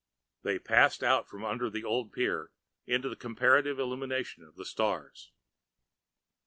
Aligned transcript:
They 0.41 0.57
passed 0.57 1.03
out 1.03 1.29
from 1.29 1.45
under 1.45 1.69
the 1.69 1.83
old 1.83 2.11
pier 2.11 2.49
into 2.87 3.07
the 3.07 3.15
comparative 3.15 3.77
illumination 3.77 4.43
of 4.43 4.55
the 4.55 4.65
stars. 4.65 5.31